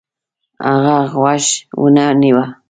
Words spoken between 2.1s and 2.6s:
نیوه.